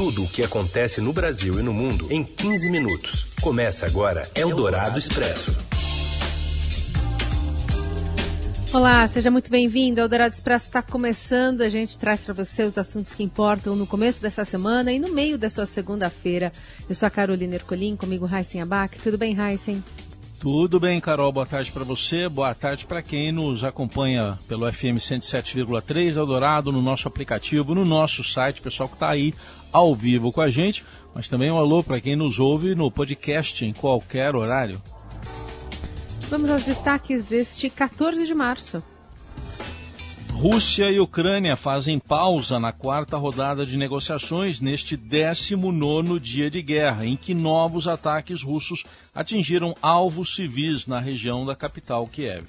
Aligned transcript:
Tudo 0.00 0.24
o 0.24 0.28
que 0.30 0.42
acontece 0.42 0.98
no 1.02 1.12
Brasil 1.12 1.60
e 1.60 1.62
no 1.62 1.74
mundo 1.74 2.10
em 2.10 2.24
15 2.24 2.70
minutos. 2.70 3.26
Começa 3.42 3.84
agora 3.84 4.26
Eldorado 4.34 4.98
Expresso. 4.98 5.58
Olá, 8.72 9.06
seja 9.08 9.30
muito 9.30 9.50
bem-vindo. 9.50 10.00
Eldorado 10.00 10.32
Expresso 10.32 10.68
está 10.68 10.80
começando. 10.80 11.60
A 11.60 11.68
gente 11.68 11.98
traz 11.98 12.22
para 12.22 12.32
você 12.32 12.62
os 12.62 12.78
assuntos 12.78 13.12
que 13.12 13.22
importam 13.22 13.76
no 13.76 13.86
começo 13.86 14.22
dessa 14.22 14.42
semana 14.42 14.90
e 14.90 14.98
no 14.98 15.12
meio 15.12 15.36
da 15.36 15.50
sua 15.50 15.66
segunda-feira. 15.66 16.50
Eu 16.88 16.94
sou 16.94 17.06
a 17.06 17.10
Carolina 17.10 17.56
Ercolim, 17.56 17.94
comigo 17.94 18.26
Heisen 18.26 18.62
Abac. 18.62 18.98
Tudo 19.00 19.18
bem, 19.18 19.36
Heisen? 19.38 19.84
Tudo 20.40 20.80
bem, 20.80 20.98
Carol. 20.98 21.30
Boa 21.30 21.44
tarde 21.44 21.70
para 21.70 21.84
você. 21.84 22.26
Boa 22.26 22.54
tarde 22.54 22.86
para 22.86 23.02
quem 23.02 23.30
nos 23.30 23.62
acompanha 23.62 24.38
pelo 24.48 24.72
FM 24.72 24.96
107,3 24.96 26.16
Eldorado, 26.16 26.72
no 26.72 26.80
nosso 26.80 27.06
aplicativo, 27.06 27.74
no 27.74 27.84
nosso 27.84 28.24
site, 28.24 28.62
pessoal 28.62 28.88
que 28.88 28.94
está 28.94 29.10
aí 29.10 29.34
ao 29.70 29.94
vivo 29.94 30.32
com 30.32 30.40
a 30.40 30.48
gente, 30.48 30.82
mas 31.14 31.28
também 31.28 31.50
um 31.50 31.58
alô 31.58 31.82
para 31.82 32.00
quem 32.00 32.16
nos 32.16 32.38
ouve 32.38 32.74
no 32.74 32.90
podcast 32.90 33.62
em 33.66 33.74
qualquer 33.74 34.34
horário. 34.34 34.80
Vamos 36.30 36.48
aos 36.48 36.64
destaques 36.64 37.22
deste 37.22 37.68
14 37.68 38.26
de 38.26 38.32
março. 38.32 38.82
Rússia 40.40 40.90
e 40.90 40.98
Ucrânia 40.98 41.54
fazem 41.54 41.98
pausa 41.98 42.58
na 42.58 42.72
quarta 42.72 43.18
rodada 43.18 43.66
de 43.66 43.76
negociações 43.76 44.58
neste 44.58 44.96
19 44.96 46.18
dia 46.18 46.50
de 46.50 46.62
guerra, 46.62 47.04
em 47.04 47.14
que 47.14 47.34
novos 47.34 47.86
ataques 47.86 48.42
russos 48.42 48.84
atingiram 49.14 49.76
alvos 49.82 50.34
civis 50.34 50.86
na 50.86 50.98
região 50.98 51.44
da 51.44 51.54
capital 51.54 52.06
Kiev. 52.06 52.46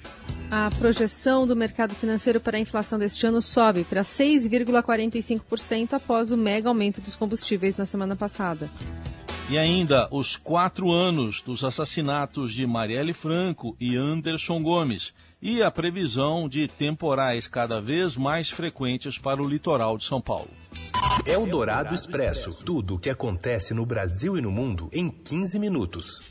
A 0.50 0.70
projeção 0.78 1.46
do 1.46 1.54
mercado 1.54 1.94
financeiro 1.94 2.40
para 2.40 2.56
a 2.56 2.60
inflação 2.60 2.98
deste 2.98 3.26
ano 3.26 3.42
sobe 3.42 3.84
para 3.84 4.00
6,45% 4.00 5.92
após 5.92 6.32
o 6.32 6.36
mega 6.38 6.70
aumento 6.70 6.98
dos 6.98 7.14
combustíveis 7.14 7.76
na 7.76 7.84
semana 7.84 8.16
passada. 8.16 8.70
E 9.50 9.58
ainda 9.58 10.08
os 10.10 10.34
quatro 10.34 10.90
anos 10.90 11.42
dos 11.42 11.62
assassinatos 11.62 12.54
de 12.54 12.66
Marielle 12.66 13.12
Franco 13.12 13.76
e 13.78 13.96
Anderson 13.96 14.62
Gomes 14.62 15.12
e 15.42 15.60
a 15.60 15.72
previsão 15.72 16.48
de 16.48 16.68
temporais 16.68 17.48
cada 17.48 17.80
vez 17.80 18.16
mais 18.16 18.48
frequentes 18.48 19.18
para 19.18 19.42
o 19.42 19.48
litoral 19.48 19.98
de 19.98 20.04
São 20.04 20.20
Paulo. 20.20 20.48
É 21.26 21.36
o 21.36 21.44
Dourado 21.44 21.92
Expresso. 21.92 22.64
Tudo 22.64 22.94
o 22.94 22.98
que 22.98 23.10
acontece 23.10 23.74
no 23.74 23.84
Brasil 23.84 24.38
e 24.38 24.40
no 24.40 24.52
mundo 24.52 24.88
em 24.92 25.10
15 25.10 25.58
minutos. 25.58 26.30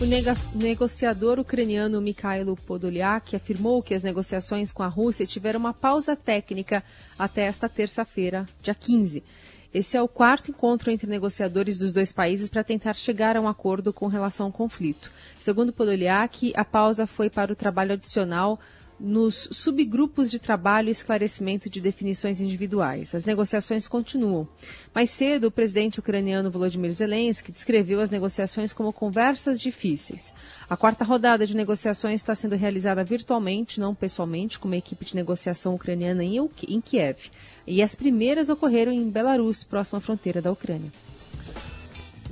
O 0.00 0.58
negociador 0.58 1.38
ucraniano 1.38 2.00
Mikhailo 2.00 2.56
Podolyak 2.56 3.36
afirmou 3.36 3.82
que 3.82 3.92
as 3.92 4.02
negociações 4.02 4.72
com 4.72 4.82
a 4.82 4.88
Rússia 4.88 5.26
tiveram 5.26 5.60
uma 5.60 5.74
pausa 5.74 6.16
técnica 6.16 6.82
até 7.18 7.42
esta 7.42 7.68
terça-feira, 7.68 8.46
dia 8.62 8.74
15. 8.74 9.22
Esse 9.72 9.96
é 9.96 10.02
o 10.02 10.08
quarto 10.08 10.50
encontro 10.50 10.90
entre 10.90 11.06
negociadores 11.06 11.78
dos 11.78 11.92
dois 11.92 12.12
países 12.12 12.48
para 12.48 12.64
tentar 12.64 12.94
chegar 12.94 13.36
a 13.36 13.40
um 13.40 13.46
acordo 13.46 13.92
com 13.92 14.08
relação 14.08 14.46
ao 14.46 14.52
conflito. 14.52 15.10
Segundo 15.38 15.72
Podolyak, 15.72 16.52
a 16.56 16.64
pausa 16.64 17.06
foi 17.06 17.30
para 17.30 17.52
o 17.52 17.56
trabalho 17.56 17.92
adicional 17.92 18.58
nos 19.00 19.48
subgrupos 19.52 20.30
de 20.30 20.38
trabalho 20.38 20.88
e 20.88 20.90
esclarecimento 20.90 21.70
de 21.70 21.80
definições 21.80 22.40
individuais. 22.40 23.14
As 23.14 23.24
negociações 23.24 23.88
continuam. 23.88 24.46
Mais 24.94 25.10
cedo, 25.10 25.46
o 25.46 25.50
presidente 25.50 25.98
ucraniano 25.98 26.50
Volodymyr 26.50 26.92
Zelensky 26.92 27.50
descreveu 27.50 28.00
as 28.00 28.10
negociações 28.10 28.72
como 28.74 28.92
conversas 28.92 29.60
difíceis. 29.60 30.34
A 30.68 30.76
quarta 30.76 31.04
rodada 31.04 31.46
de 31.46 31.56
negociações 31.56 32.20
está 32.20 32.34
sendo 32.34 32.56
realizada 32.56 33.02
virtualmente, 33.02 33.80
não 33.80 33.94
pessoalmente, 33.94 34.58
com 34.58 34.68
uma 34.68 34.76
equipe 34.76 35.04
de 35.04 35.16
negociação 35.16 35.74
ucraniana 35.74 36.22
em 36.22 36.80
Kiev. 36.80 37.30
E 37.66 37.82
as 37.82 37.94
primeiras 37.94 38.50
ocorreram 38.50 38.92
em 38.92 39.08
Belarus, 39.08 39.64
próxima 39.64 39.98
à 39.98 40.00
fronteira 40.00 40.42
da 40.42 40.52
Ucrânia. 40.52 40.92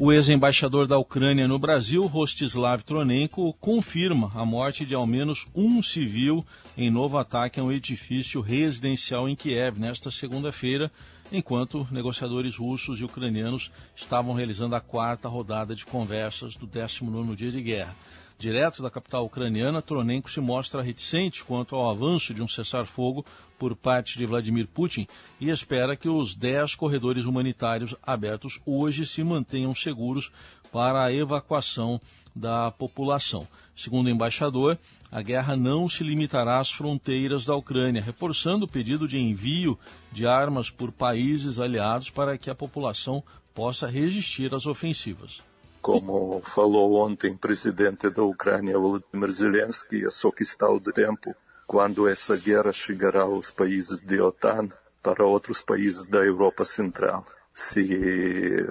O 0.00 0.12
ex-embaixador 0.12 0.86
da 0.86 0.96
Ucrânia 0.96 1.48
no 1.48 1.58
Brasil, 1.58 2.06
Rostislav 2.06 2.84
Tronenko, 2.84 3.52
confirma 3.54 4.30
a 4.32 4.46
morte 4.46 4.86
de 4.86 4.94
ao 4.94 5.04
menos 5.04 5.44
um 5.52 5.82
civil 5.82 6.46
em 6.76 6.88
novo 6.88 7.18
ataque 7.18 7.58
a 7.58 7.64
um 7.64 7.72
edifício 7.72 8.40
residencial 8.40 9.28
em 9.28 9.34
Kiev 9.34 9.76
nesta 9.76 10.08
segunda-feira, 10.08 10.88
enquanto 11.30 11.86
negociadores 11.90 12.56
russos 12.56 13.00
e 13.00 13.04
ucranianos 13.04 13.70
estavam 13.94 14.34
realizando 14.34 14.74
a 14.74 14.80
quarta 14.80 15.28
rodada 15.28 15.74
de 15.74 15.84
conversas 15.84 16.56
do 16.56 16.66
19º 16.66 17.34
dia 17.34 17.50
de 17.50 17.62
guerra. 17.62 17.94
Direto 18.38 18.82
da 18.82 18.90
capital 18.90 19.26
ucraniana, 19.26 19.82
Tronenko 19.82 20.30
se 20.30 20.40
mostra 20.40 20.80
reticente 20.80 21.42
quanto 21.42 21.74
ao 21.74 21.90
avanço 21.90 22.32
de 22.32 22.40
um 22.40 22.46
cessar-fogo 22.46 23.26
por 23.58 23.74
parte 23.74 24.16
de 24.16 24.24
Vladimir 24.24 24.68
Putin 24.68 25.08
e 25.40 25.50
espera 25.50 25.96
que 25.96 26.08
os 26.08 26.36
10 26.36 26.76
corredores 26.76 27.24
humanitários 27.24 27.96
abertos 28.00 28.60
hoje 28.64 29.04
se 29.04 29.24
mantenham 29.24 29.74
seguros 29.74 30.30
para 30.70 31.02
a 31.02 31.12
evacuação 31.12 32.00
da 32.34 32.70
população. 32.70 33.48
Segundo 33.78 34.08
o 34.08 34.10
embaixador, 34.10 34.76
a 35.08 35.22
guerra 35.22 35.56
não 35.56 35.88
se 35.88 36.02
limitará 36.02 36.58
às 36.58 36.68
fronteiras 36.68 37.44
da 37.44 37.54
Ucrânia, 37.54 38.02
reforçando 38.02 38.64
o 38.64 38.68
pedido 38.68 39.06
de 39.06 39.18
envio 39.18 39.78
de 40.10 40.26
armas 40.26 40.68
por 40.68 40.90
países 40.90 41.60
aliados 41.60 42.10
para 42.10 42.36
que 42.36 42.50
a 42.50 42.56
população 42.56 43.22
possa 43.54 43.86
resistir 43.86 44.52
às 44.52 44.66
ofensivas. 44.66 45.40
Como 45.80 46.40
falou 46.42 46.94
ontem 46.94 47.30
o 47.30 47.38
presidente 47.38 48.10
da 48.10 48.24
Ucrânia, 48.24 48.76
Volodymyr 48.76 49.30
Zelensky, 49.30 50.04
é 50.04 50.10
só 50.10 50.32
questão 50.32 50.76
de 50.76 50.92
tempo 50.92 51.32
quando 51.64 52.08
essa 52.08 52.36
guerra 52.36 52.72
chegará 52.72 53.22
aos 53.22 53.52
países 53.52 54.02
da 54.02 54.24
OTAN 54.24 54.70
para 55.00 55.24
outros 55.24 55.62
países 55.62 56.08
da 56.08 56.18
Europa 56.18 56.64
Central. 56.64 57.24
Se 57.54 57.94
eh, 57.94 58.66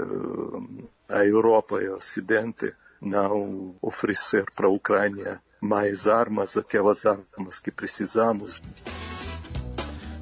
a 1.07 1.23
Europa 1.25 1.81
e 1.81 1.88
o 1.88 1.96
Ocidente 1.96 2.73
não 3.02 3.75
oferecer 3.81 4.46
para 4.56 4.68
a 4.68 4.72
Ucrânia 4.72 5.41
mais 5.62 6.08
armas, 6.08 6.58
aquelas 6.58 7.06
armas 7.06 7.59
que 7.59 7.72
precisamos, 7.72 8.62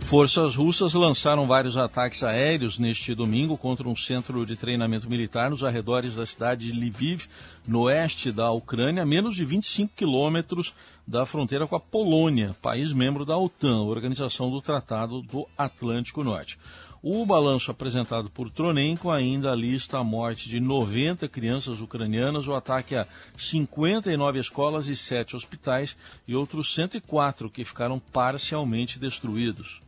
Forças 0.06 0.54
russas 0.56 0.94
lançaram 0.94 1.48
vários 1.48 1.76
ataques 1.76 2.22
aéreos 2.22 2.78
neste 2.78 3.16
domingo 3.16 3.58
contra 3.58 3.90
um 3.90 3.96
centro 3.96 4.46
de 4.46 4.56
treinamento 4.56 5.10
militar 5.10 5.50
nos 5.50 5.64
arredores 5.64 6.16
da 6.16 6.28
cidade 6.28 6.72
de 6.72 6.80
Lviv, 6.80 7.26
no 7.68 7.82
oeste 7.82 8.32
da 8.32 8.52
Ucrânia, 8.52 9.02
a 9.02 9.06
menos 9.06 9.36
de 9.36 9.44
25 9.44 9.94
quilômetros 9.96 10.76
da 11.08 11.26
fronteira 11.26 11.66
com 11.66 11.76
a 11.76 11.80
Polônia, 11.80 12.56
país 12.62 12.94
membro 12.94 13.26
da 13.26 13.36
OTAN, 13.36 13.82
Organização 13.82 14.52
do 14.52 14.62
Tratado 14.62 15.24
do 15.24 15.48
Atlântico 15.58 16.24
Norte. 16.24 16.60
O 17.08 17.24
balanço 17.24 17.70
apresentado 17.70 18.32
por 18.32 18.50
Tronenko 18.50 19.12
ainda 19.12 19.54
lista 19.54 20.00
a 20.00 20.04
morte 20.04 20.50
de 20.50 20.60
90 20.60 21.28
crianças 21.28 21.80
ucranianas, 21.80 22.48
o 22.48 22.56
ataque 22.56 22.96
a 22.96 23.06
59 23.38 24.40
escolas 24.40 24.88
e 24.88 24.96
7 24.96 25.36
hospitais 25.36 25.96
e 26.28 26.36
outros 26.36 26.74
104 26.74 27.48
que 27.48 27.64
ficaram 27.64 28.00
parcialmente 28.12 28.98
destruídos. 28.98 29.84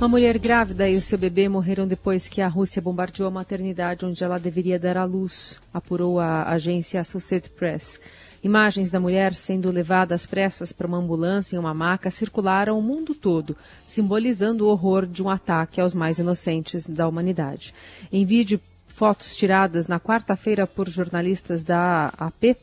Uma 0.00 0.08
mulher 0.08 0.36
grávida 0.36 0.88
e 0.88 0.96
o 0.96 1.00
seu 1.00 1.16
bebê 1.16 1.48
morreram 1.48 1.86
depois 1.86 2.28
que 2.28 2.40
a 2.40 2.48
Rússia 2.48 2.82
bombardeou 2.82 3.28
a 3.28 3.30
maternidade 3.30 4.04
onde 4.04 4.24
ela 4.24 4.40
deveria 4.40 4.80
dar 4.80 4.96
à 4.96 5.04
luz, 5.04 5.60
apurou 5.72 6.18
a 6.18 6.42
agência 6.50 7.00
Associated 7.00 7.52
Press. 7.52 8.00
Imagens 8.44 8.90
da 8.90 9.00
mulher 9.00 9.34
sendo 9.34 9.70
levada 9.70 10.14
às 10.14 10.26
pressas 10.26 10.70
para 10.70 10.86
uma 10.86 10.98
ambulância 10.98 11.56
em 11.56 11.58
uma 11.58 11.72
maca 11.72 12.10
circularam 12.10 12.78
o 12.78 12.82
mundo 12.82 13.14
todo, 13.14 13.56
simbolizando 13.88 14.66
o 14.66 14.68
horror 14.68 15.06
de 15.06 15.22
um 15.22 15.30
ataque 15.30 15.80
aos 15.80 15.94
mais 15.94 16.18
inocentes 16.18 16.86
da 16.86 17.08
humanidade. 17.08 17.74
Em 18.12 18.24
vídeo, 18.26 18.60
fotos 18.86 19.34
tiradas 19.34 19.88
na 19.88 19.98
quarta-feira 19.98 20.66
por 20.66 20.88
jornalistas 20.88 21.62
da 21.62 22.12
AP 22.18 22.56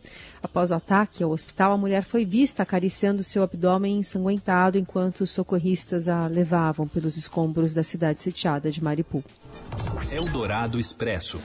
Após 0.44 0.72
o 0.72 0.76
ataque 0.76 1.24
ao 1.24 1.32
hospital, 1.32 1.74
a 1.74 1.78
mulher 1.78 2.04
foi 2.04 2.26
vista 2.26 2.64
acariciando 2.64 3.22
seu 3.22 3.44
abdômen 3.44 4.00
ensanguentado 4.00 4.78
enquanto 4.78 5.22
os 5.22 5.30
socorristas 5.30 6.08
a 6.08 6.26
levavam 6.26 6.88
pelos 6.88 7.16
escombros 7.16 7.74
da 7.74 7.84
cidade 7.84 8.22
sitiada 8.22 8.72
de 8.72 8.84
Mariupol. 8.84 9.24
Eldorado 10.12 10.80
Expresso. 10.80 11.40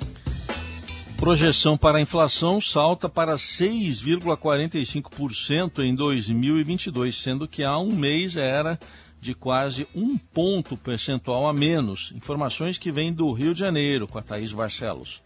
Projeção 1.17 1.79
para 1.79 1.99
a 1.99 2.01
inflação 2.01 2.61
salta 2.61 3.09
para 3.09 3.37
6,45% 3.37 5.79
em 5.79 5.95
2022, 5.95 7.17
sendo 7.17 7.47
que 7.49 7.63
há 7.65 7.79
um 7.79 7.91
mês 7.91 8.37
era 8.37 8.79
de 9.19 9.35
quase 9.35 9.89
um 9.95 10.19
ponto 10.19 10.77
percentual 10.77 11.49
a 11.49 11.55
menos. 11.55 12.13
Informações 12.15 12.77
que 12.77 12.93
vêm 12.93 13.11
do 13.13 13.33
Rio 13.33 13.55
de 13.55 13.61
Janeiro, 13.61 14.07
com 14.07 14.19
a 14.19 14.23
Thaís 14.23 14.53
Barcelos. 14.53 15.23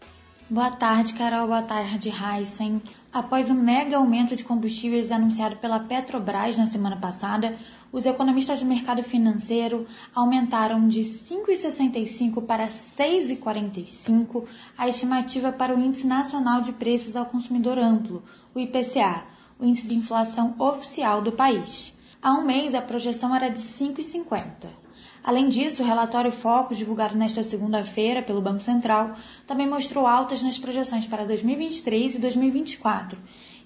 Boa 0.49 0.71
tarde, 0.71 1.13
Carol. 1.13 1.47
Boa 1.47 1.61
tarde, 1.61 2.09
Heisen. 2.09 2.81
Após 3.13 3.49
o 3.49 3.53
mega 3.53 3.97
aumento 3.97 4.37
de 4.37 4.43
combustíveis 4.45 5.11
anunciado 5.11 5.57
pela 5.57 5.81
Petrobras 5.81 6.55
na 6.55 6.65
semana 6.65 6.95
passada, 6.95 7.57
os 7.91 8.05
economistas 8.05 8.61
do 8.61 8.65
mercado 8.65 9.03
financeiro 9.03 9.85
aumentaram 10.15 10.87
de 10.87 11.01
5,65 11.01 12.45
para 12.45 12.67
6,45 12.67 14.45
a 14.77 14.87
estimativa 14.87 15.51
para 15.51 15.75
o 15.75 15.79
Índice 15.79 16.07
Nacional 16.07 16.61
de 16.61 16.71
Preços 16.71 17.17
ao 17.17 17.25
Consumidor 17.25 17.77
Amplo, 17.77 18.23
o 18.55 18.59
IPCA, 18.61 19.25
o 19.59 19.65
índice 19.65 19.87
de 19.87 19.95
inflação 19.95 20.55
oficial 20.57 21.21
do 21.21 21.33
país. 21.33 21.93
Há 22.21 22.31
um 22.31 22.45
mês, 22.45 22.73
a 22.73 22.81
projeção 22.81 23.35
era 23.35 23.49
de 23.49 23.59
5,50. 23.59 24.69
Além 25.23 25.49
disso, 25.49 25.83
o 25.83 25.85
relatório 25.85 26.31
Focus, 26.31 26.79
divulgado 26.79 27.15
nesta 27.15 27.43
segunda-feira 27.43 28.23
pelo 28.23 28.41
Banco 28.41 28.63
Central, 28.63 29.15
também 29.45 29.69
mostrou 29.69 30.07
altas 30.07 30.41
nas 30.41 30.57
projeções 30.57 31.05
para 31.05 31.25
2023 31.25 32.15
e 32.15 32.19
2024, 32.19 33.19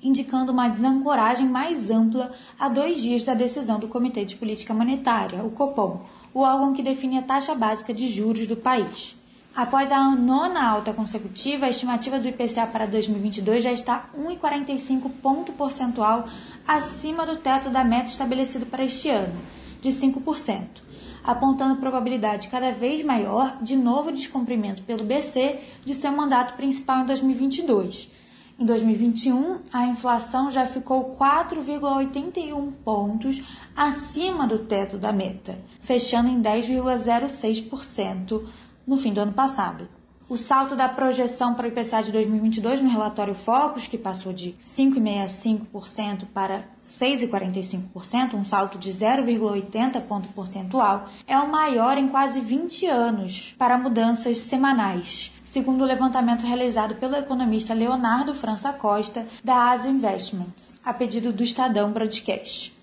indicando 0.04 0.52
uma 0.52 0.68
desancoragem 0.68 1.48
mais 1.48 1.90
ampla 1.90 2.34
a 2.60 2.68
dois 2.68 3.02
dias 3.02 3.24
da 3.24 3.34
decisão 3.34 3.80
do 3.80 3.88
Comitê 3.88 4.26
de 4.26 4.36
Política 4.36 4.74
Monetária, 4.74 5.46
o 5.46 5.52
COPOM, 5.52 6.02
o 6.34 6.42
órgão 6.42 6.74
que 6.74 6.84
define 6.84 7.20
a 7.20 7.22
taxa 7.22 7.56
básica 7.56 7.94
de 7.94 8.10
juros 8.10 8.48
do 8.48 8.58
país. 8.58 9.16
Após 9.56 9.94
a 9.94 10.14
nona 10.14 10.62
alta 10.62 10.94
consecutiva, 10.94 11.68
a 11.68 11.70
estimativa 11.70 12.20
do 12.20 12.28
IPCA 12.28 12.68
para 12.68 12.86
2022 12.86 13.64
já 13.64 13.72
está 13.72 14.10
1,45 14.14 15.10
ponto 15.22 15.54
percentual 15.54 16.28
acima 16.68 17.26
do 17.26 17.38
teto 17.38 17.70
da 17.70 17.86
meta 17.86 18.10
estabelecido 18.10 18.66
para 18.66 18.84
este 18.84 19.08
ano, 19.08 19.40
de 19.82 19.88
5% 19.88 20.85
apontando 21.26 21.80
probabilidade 21.80 22.48
cada 22.48 22.72
vez 22.72 23.04
maior 23.04 23.58
de 23.62 23.76
novo 23.76 24.12
descumprimento 24.12 24.82
pelo 24.84 25.04
BC 25.04 25.60
de 25.84 25.94
seu 25.94 26.12
mandato 26.12 26.56
principal 26.56 27.02
em 27.02 27.06
2022. 27.06 28.10
Em 28.58 28.66
2021, 28.66 29.60
a 29.74 29.86
inflação 29.86 30.50
já 30.50 30.66
ficou 30.66 31.18
4,81 31.18 32.72
pontos 32.86 33.44
acima 33.76 34.48
do 34.48 34.60
teto 34.60 34.98
da 34.98 35.12
meta, 35.12 35.60
fechando 35.80 36.30
em 36.30 36.42
10,06% 36.42 38.48
no 38.88 38.98
fim 38.98 39.12
do 39.12 39.20
ano 39.20 39.34
passado. 39.34 39.90
O 40.28 40.38
salto 40.38 40.76
da 40.76 40.90
projeção 40.90 41.54
para 41.54 41.66
o 41.66 41.68
IPCA 41.68 42.02
de 42.02 42.12
2022 42.12 42.82
no 42.82 42.90
relatório 42.90 43.36
Focus, 43.36 43.86
que 43.86 43.96
passou 43.96 44.34
de 44.34 44.56
5,65% 44.60 46.26
para 46.34 46.64
6,45%, 46.84 48.34
um 48.34 48.44
salto 48.44 48.80
de 48.80 48.90
0,80 48.90 50.02
ponto 50.02 50.28
percentual, 50.30 51.08
é 51.28 51.38
o 51.38 51.52
maior 51.52 52.00
em 52.00 52.08
quase 52.08 52.42
20 52.42 52.88
anos 52.88 53.54
para 53.56 53.78
mudanças 53.78 54.40
semanais, 54.40 55.32
segundo 55.44 55.84
o 55.84 55.88
levantamento 55.88 56.42
realizado 56.42 56.96
pelo 56.96 57.16
economista 57.16 57.76
Leonardo 57.76 58.34
França 58.34 58.74
Costa, 58.74 59.28
da 59.44 59.72
Asa 59.72 59.88
Investments, 59.88 60.74
a 60.84 60.92
pedido 60.92 61.32
do 61.32 61.44
Estadão 61.44 61.92
Broadcast. 61.92 62.74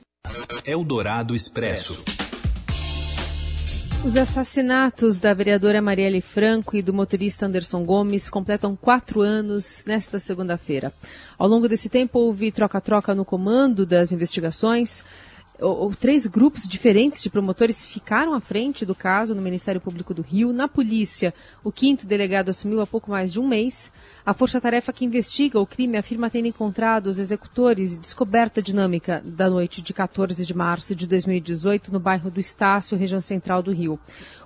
Eldorado 0.65 1.35
Expresso. 1.35 2.05
Os 4.05 4.17
assassinatos 4.17 5.21
da 5.21 5.33
vereadora 5.33 5.81
Marielle 5.81 6.21
Franco 6.21 6.77
e 6.77 6.83
do 6.83 6.93
motorista 6.93 7.47
Anderson 7.47 7.85
Gomes 7.85 8.29
completam 8.29 8.75
quatro 8.75 9.21
anos 9.21 9.85
nesta 9.87 10.19
segunda-feira. 10.19 10.93
Ao 11.39 11.47
longo 11.47 11.69
desse 11.69 11.89
tempo, 11.89 12.19
houve 12.19 12.51
troca-troca 12.51 13.15
no 13.15 13.25
comando 13.25 13.87
das 13.87 14.11
investigações 14.11 15.05
ou, 15.63 15.95
três 15.95 16.27
grupos 16.27 16.69
diferentes 16.69 17.23
de 17.23 17.31
promotores 17.31 17.87
ficaram 17.87 18.35
à 18.35 18.41
frente 18.41 18.85
do 18.85 18.95
caso 18.95 19.35
no 19.35 19.41
Ministério 19.41 19.81
Público 19.81 20.13
do 20.13 20.23
Rio. 20.23 20.53
Na 20.53 20.69
polícia, 20.69 21.33
o 21.63 21.71
quinto 21.71 22.07
delegado 22.07 22.49
assumiu 22.49 22.81
há 22.81 22.87
pouco 22.87 23.11
mais 23.11 23.33
de 23.33 23.41
um 23.41 23.47
mês. 23.47 23.93
A 24.25 24.35
força-tarefa 24.35 24.93
que 24.93 25.05
investiga 25.05 25.61
o 25.61 25.67
crime 25.67 25.97
afirma 25.97 26.31
ter 26.31 26.45
encontrado 26.45 27.07
os 27.07 27.19
executores 27.19 27.95
e 27.95 27.99
descoberta 27.99 28.61
a 28.61 28.63
dinâmica 28.63 29.23
da 29.25 29.49
noite 29.49 29.81
de 29.81 29.93
14 29.93 30.45
de 30.45 30.55
março 30.55 30.95
de 30.95 31.07
2018 31.07 31.93
no 31.93 32.01
bairro 32.01 32.31
do 32.31 32.41
Estácio, 32.41 32.99
região 32.99 33.21
central 33.21 33.63
do 33.63 33.73
Rio. 33.73 33.99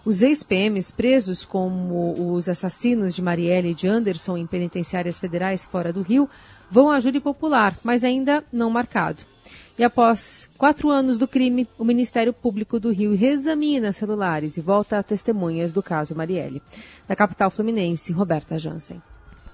Os 0.05 0.23
ex-PMs 0.23 0.93
presos 0.93 1.45
como 1.45 2.35
os 2.35 2.49
assassinos 2.49 3.15
de 3.15 3.23
Marielle 3.23 3.71
e 3.71 3.75
de 3.75 3.89
Anderson 3.89 4.37
em 4.37 4.47
penitenciárias 4.47 5.19
federais 5.19 5.65
fora 5.65 5.93
do 5.93 6.03
Rio 6.03 6.29
vão 6.71 6.91
a 6.91 7.01
júri 7.01 7.21
popular, 7.21 7.77
mas 7.83 8.05
ainda 8.05 8.45
não 8.53 8.71
marcado. 8.71 9.36
E 9.79 9.85
após 9.85 10.49
quatro 10.57 10.89
anos 10.89 11.19
do 11.19 11.29
crime, 11.29 11.69
o 11.79 11.85
Ministério 11.85 12.33
Público 12.33 12.81
do 12.81 12.91
Rio 12.91 13.15
reexamina 13.15 13.93
celulares 13.93 14.57
e 14.57 14.63
volta 14.63 14.99
a 14.99 15.03
testemunhas 15.03 15.71
do 15.71 15.83
caso 15.83 16.17
Marielle. 16.17 16.63
Da 17.07 17.15
capital 17.15 17.51
fluminense, 17.51 18.11
Roberta 18.11 18.59
Jansen. 18.59 19.03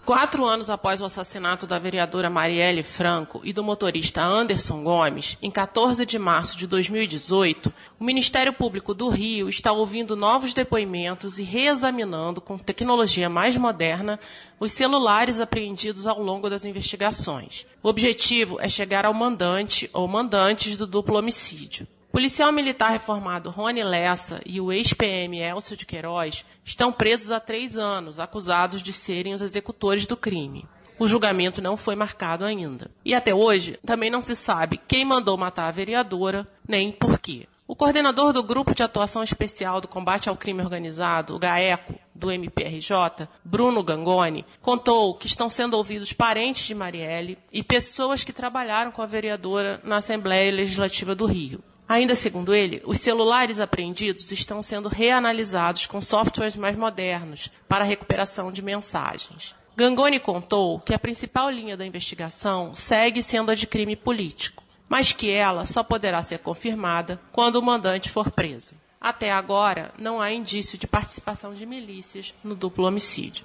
Quatro 0.04 0.44
anos 0.44 0.68
após 0.68 1.00
o 1.00 1.04
assassinato 1.04 1.64
da 1.64 1.78
vereadora 1.78 2.28
Marielle 2.28 2.82
Franco 2.82 3.40
e 3.44 3.52
do 3.52 3.62
motorista 3.62 4.20
Anderson 4.20 4.82
Gomes, 4.82 5.38
em 5.40 5.48
14 5.48 6.04
de 6.04 6.18
março 6.18 6.58
de 6.58 6.66
2018, 6.66 7.72
o 8.00 8.04
Ministério 8.04 8.52
Público 8.52 8.94
do 8.94 9.08
Rio 9.08 9.48
está 9.48 9.70
ouvindo 9.70 10.16
novos 10.16 10.52
depoimentos 10.52 11.38
e 11.38 11.44
reexaminando, 11.44 12.40
com 12.40 12.58
tecnologia 12.58 13.30
mais 13.30 13.56
moderna, 13.56 14.18
os 14.58 14.72
celulares 14.72 15.38
apreendidos 15.38 16.04
ao 16.04 16.20
longo 16.20 16.50
das 16.50 16.64
investigações. 16.64 17.64
O 17.80 17.88
objetivo 17.88 18.58
é 18.60 18.68
chegar 18.68 19.06
ao 19.06 19.14
mandante 19.14 19.88
ou 19.92 20.08
mandantes 20.08 20.76
do 20.76 20.84
duplo 20.84 21.16
homicídio. 21.16 21.86
Policial 22.12 22.52
militar 22.52 22.90
reformado 22.90 23.48
Rony 23.48 23.82
Lessa 23.82 24.42
e 24.44 24.60
o 24.60 24.70
ex-PM 24.70 25.38
Elcio 25.38 25.78
de 25.78 25.86
Queiroz 25.86 26.44
estão 26.62 26.92
presos 26.92 27.30
há 27.30 27.40
três 27.40 27.78
anos, 27.78 28.20
acusados 28.20 28.82
de 28.82 28.92
serem 28.92 29.32
os 29.32 29.40
executores 29.40 30.06
do 30.06 30.14
crime. 30.14 30.68
O 30.98 31.08
julgamento 31.08 31.62
não 31.62 31.74
foi 31.74 31.96
marcado 31.96 32.44
ainda. 32.44 32.90
E 33.02 33.14
até 33.14 33.34
hoje, 33.34 33.78
também 33.86 34.10
não 34.10 34.20
se 34.20 34.36
sabe 34.36 34.78
quem 34.86 35.06
mandou 35.06 35.38
matar 35.38 35.68
a 35.68 35.70
vereadora, 35.70 36.46
nem 36.68 36.92
por 36.92 37.18
quê. 37.18 37.48
O 37.66 37.74
coordenador 37.74 38.34
do 38.34 38.42
Grupo 38.42 38.74
de 38.74 38.82
Atuação 38.82 39.22
Especial 39.22 39.80
do 39.80 39.88
Combate 39.88 40.28
ao 40.28 40.36
Crime 40.36 40.60
Organizado, 40.60 41.34
o 41.34 41.38
GAECO, 41.38 41.94
do 42.14 42.30
MPRJ, 42.30 43.26
Bruno 43.42 43.82
Gangoni, 43.82 44.44
contou 44.60 45.14
que 45.14 45.26
estão 45.26 45.48
sendo 45.48 45.78
ouvidos 45.78 46.12
parentes 46.12 46.66
de 46.66 46.74
Marielle 46.74 47.38
e 47.50 47.62
pessoas 47.62 48.22
que 48.22 48.34
trabalharam 48.34 48.92
com 48.92 49.00
a 49.00 49.06
vereadora 49.06 49.80
na 49.82 49.96
Assembleia 49.96 50.52
Legislativa 50.52 51.14
do 51.14 51.24
Rio. 51.24 51.64
Ainda 51.92 52.14
segundo 52.14 52.54
ele, 52.54 52.80
os 52.86 53.00
celulares 53.00 53.60
apreendidos 53.60 54.32
estão 54.32 54.62
sendo 54.62 54.88
reanalisados 54.88 55.84
com 55.84 56.00
softwares 56.00 56.56
mais 56.56 56.74
modernos 56.74 57.50
para 57.68 57.84
a 57.84 57.86
recuperação 57.86 58.50
de 58.50 58.62
mensagens. 58.62 59.54
Gangoni 59.76 60.18
contou 60.18 60.80
que 60.80 60.94
a 60.94 60.98
principal 60.98 61.50
linha 61.50 61.76
da 61.76 61.84
investigação 61.84 62.74
segue 62.74 63.22
sendo 63.22 63.50
a 63.50 63.54
de 63.54 63.66
crime 63.66 63.94
político, 63.94 64.64
mas 64.88 65.12
que 65.12 65.28
ela 65.28 65.66
só 65.66 65.82
poderá 65.82 66.22
ser 66.22 66.38
confirmada 66.38 67.20
quando 67.30 67.56
o 67.56 67.62
mandante 67.62 68.08
for 68.08 68.30
preso. 68.30 68.72
Até 68.98 69.30
agora, 69.30 69.92
não 69.98 70.18
há 70.18 70.32
indício 70.32 70.78
de 70.78 70.86
participação 70.86 71.52
de 71.52 71.66
milícias 71.66 72.34
no 72.42 72.54
duplo 72.54 72.86
homicídio. 72.86 73.44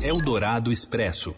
Eldorado 0.00 0.70
Expresso. 0.70 1.34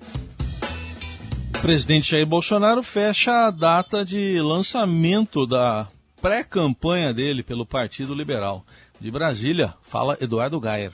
O 1.57 1.63
presidente 1.63 2.11
Jair 2.11 2.27
Bolsonaro 2.27 2.83
fecha 2.83 3.47
a 3.47 3.51
data 3.51 4.05
de 4.05 4.39
lançamento 4.43 5.47
da 5.47 5.89
pré-campanha 6.23 7.13
dele 7.13 7.43
pelo 7.43 7.67
Partido 7.67 8.15
Liberal. 8.15 8.65
De 9.01 9.11
Brasília, 9.11 9.75
fala 9.83 10.17
Eduardo 10.21 10.61
Gayer. 10.61 10.93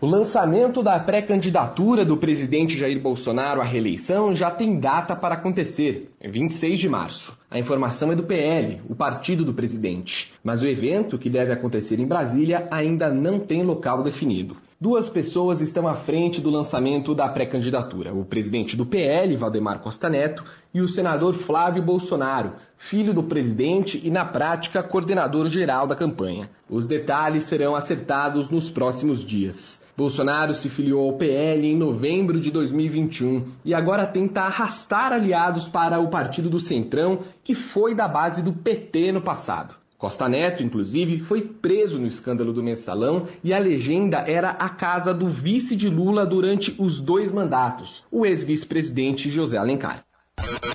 O 0.00 0.06
lançamento 0.06 0.82
da 0.82 0.98
pré-candidatura 0.98 2.02
do 2.02 2.16
presidente 2.16 2.78
Jair 2.78 2.98
Bolsonaro 2.98 3.60
à 3.60 3.64
reeleição 3.64 4.34
já 4.34 4.50
tem 4.50 4.80
data 4.80 5.14
para 5.14 5.34
acontecer, 5.34 6.10
26 6.24 6.80
de 6.80 6.88
março. 6.88 7.36
A 7.50 7.58
informação 7.58 8.10
é 8.10 8.16
do 8.16 8.22
PL, 8.22 8.80
o 8.88 8.94
partido 8.94 9.44
do 9.44 9.52
presidente. 9.52 10.32
Mas 10.42 10.62
o 10.62 10.66
evento, 10.66 11.18
que 11.18 11.28
deve 11.28 11.52
acontecer 11.52 12.00
em 12.00 12.06
Brasília, 12.06 12.66
ainda 12.70 13.10
não 13.10 13.38
tem 13.38 13.62
local 13.62 14.02
definido. 14.02 14.56
Duas 14.82 15.10
pessoas 15.10 15.60
estão 15.60 15.86
à 15.86 15.94
frente 15.94 16.40
do 16.40 16.48
lançamento 16.48 17.14
da 17.14 17.28
pré-candidatura: 17.28 18.14
o 18.14 18.24
presidente 18.24 18.74
do 18.74 18.86
PL, 18.86 19.36
Valdemar 19.36 19.80
Costa 19.80 20.08
Neto, 20.08 20.42
e 20.72 20.80
o 20.80 20.88
senador 20.88 21.34
Flávio 21.34 21.82
Bolsonaro, 21.82 22.54
filho 22.78 23.12
do 23.12 23.22
presidente 23.22 24.00
e, 24.02 24.10
na 24.10 24.24
prática, 24.24 24.82
coordenador 24.82 25.48
geral 25.48 25.86
da 25.86 25.94
campanha. 25.94 26.48
Os 26.66 26.86
detalhes 26.86 27.42
serão 27.42 27.74
acertados 27.74 28.48
nos 28.48 28.70
próximos 28.70 29.22
dias. 29.22 29.82
Bolsonaro 29.94 30.54
se 30.54 30.70
filiou 30.70 31.10
ao 31.10 31.18
PL 31.18 31.68
em 31.68 31.76
novembro 31.76 32.40
de 32.40 32.50
2021 32.50 33.48
e 33.62 33.74
agora 33.74 34.06
tenta 34.06 34.40
arrastar 34.40 35.12
aliados 35.12 35.68
para 35.68 36.00
o 36.00 36.08
partido 36.08 36.48
do 36.48 36.58
Centrão, 36.58 37.18
que 37.44 37.54
foi 37.54 37.94
da 37.94 38.08
base 38.08 38.40
do 38.40 38.54
PT 38.54 39.12
no 39.12 39.20
passado. 39.20 39.79
Costa 40.00 40.26
Neto, 40.30 40.62
inclusive, 40.62 41.20
foi 41.20 41.42
preso 41.42 41.98
no 41.98 42.06
escândalo 42.06 42.54
do 42.54 42.62
mensalão 42.62 43.28
e 43.44 43.52
a 43.52 43.58
legenda 43.58 44.20
era 44.20 44.48
a 44.48 44.70
casa 44.70 45.12
do 45.12 45.28
vice 45.28 45.76
de 45.76 45.90
Lula 45.90 46.24
durante 46.24 46.74
os 46.78 46.98
dois 47.02 47.30
mandatos, 47.30 48.02
o 48.10 48.24
ex-vice-presidente 48.24 49.28
José 49.28 49.58
Alencar. 49.58 50.02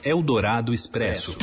Eldorado 0.03 0.71
Expresso. 0.71 1.35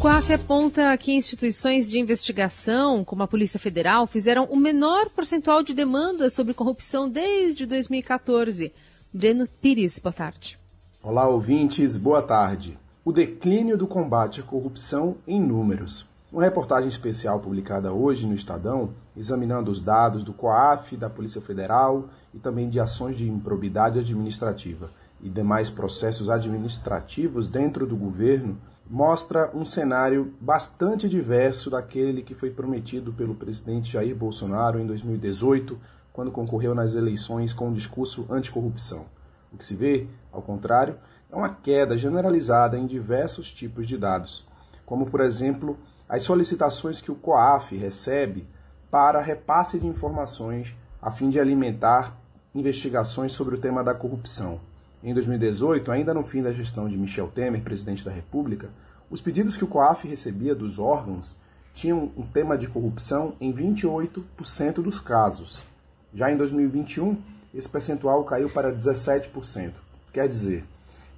COAF 0.00 0.32
aponta 0.32 0.96
que 0.98 1.12
instituições 1.12 1.88
de 1.88 2.00
investigação, 2.00 3.04
como 3.04 3.22
a 3.22 3.28
Polícia 3.28 3.60
Federal, 3.60 4.08
fizeram 4.08 4.44
o 4.46 4.56
menor 4.56 5.08
percentual 5.08 5.62
de 5.62 5.72
demandas 5.72 6.32
sobre 6.32 6.52
corrupção 6.52 7.08
desde 7.08 7.64
2014. 7.64 8.72
Breno 9.12 9.46
Pires, 9.62 10.00
boa 10.00 10.12
tarde. 10.12 10.58
Olá, 11.00 11.28
ouvintes, 11.28 11.96
boa 11.96 12.22
tarde 12.22 12.76
o 13.08 13.12
declínio 13.12 13.78
do 13.78 13.86
combate 13.86 14.42
à 14.42 14.44
corrupção 14.44 15.16
em 15.26 15.40
números. 15.40 16.06
Uma 16.30 16.44
reportagem 16.44 16.90
especial 16.90 17.40
publicada 17.40 17.90
hoje 17.90 18.26
no 18.26 18.34
Estadão, 18.34 18.90
examinando 19.16 19.70
os 19.70 19.80
dados 19.80 20.22
do 20.22 20.34
COAF, 20.34 20.94
da 20.94 21.08
Polícia 21.08 21.40
Federal 21.40 22.10
e 22.34 22.38
também 22.38 22.68
de 22.68 22.78
ações 22.78 23.16
de 23.16 23.26
improbidade 23.26 23.98
administrativa 23.98 24.90
e 25.22 25.30
demais 25.30 25.70
processos 25.70 26.28
administrativos 26.28 27.48
dentro 27.48 27.86
do 27.86 27.96
governo, 27.96 28.58
mostra 28.86 29.50
um 29.56 29.64
cenário 29.64 30.34
bastante 30.38 31.08
diverso 31.08 31.70
daquele 31.70 32.20
que 32.20 32.34
foi 32.34 32.50
prometido 32.50 33.10
pelo 33.10 33.34
presidente 33.34 33.90
Jair 33.90 34.14
Bolsonaro 34.14 34.78
em 34.78 34.86
2018, 34.86 35.78
quando 36.12 36.30
concorreu 36.30 36.74
nas 36.74 36.94
eleições 36.94 37.54
com 37.54 37.68
um 37.68 37.72
discurso 37.72 38.26
anticorrupção. 38.28 39.06
O 39.50 39.56
que 39.56 39.64
se 39.64 39.74
vê, 39.74 40.06
ao 40.30 40.42
contrário, 40.42 40.96
é 41.30 41.36
uma 41.36 41.54
queda 41.54 41.96
generalizada 41.96 42.78
em 42.78 42.86
diversos 42.86 43.52
tipos 43.52 43.86
de 43.86 43.98
dados, 43.98 44.46
como, 44.86 45.10
por 45.10 45.20
exemplo, 45.20 45.78
as 46.08 46.22
solicitações 46.22 47.00
que 47.00 47.12
o 47.12 47.16
COAF 47.16 47.76
recebe 47.76 48.46
para 48.90 49.20
repasse 49.20 49.78
de 49.78 49.86
informações 49.86 50.74
a 51.00 51.12
fim 51.12 51.28
de 51.28 51.38
alimentar 51.38 52.16
investigações 52.54 53.32
sobre 53.32 53.54
o 53.54 53.60
tema 53.60 53.84
da 53.84 53.94
corrupção. 53.94 54.60
Em 55.02 55.12
2018, 55.14 55.92
ainda 55.92 56.14
no 56.14 56.24
fim 56.24 56.42
da 56.42 56.50
gestão 56.50 56.88
de 56.88 56.96
Michel 56.96 57.28
Temer, 57.28 57.62
presidente 57.62 58.04
da 58.04 58.10
República, 58.10 58.70
os 59.10 59.20
pedidos 59.20 59.56
que 59.56 59.64
o 59.64 59.68
COAF 59.68 60.08
recebia 60.08 60.54
dos 60.54 60.78
órgãos 60.78 61.36
tinham 61.74 62.10
um 62.16 62.26
tema 62.26 62.58
de 62.58 62.66
corrupção 62.66 63.34
em 63.40 63.52
28% 63.52 64.82
dos 64.82 64.98
casos. 64.98 65.62
Já 66.12 66.32
em 66.32 66.36
2021, 66.36 67.16
esse 67.54 67.68
percentual 67.68 68.24
caiu 68.24 68.50
para 68.50 68.72
17%. 68.72 69.74
Quer 70.12 70.28
dizer, 70.28 70.64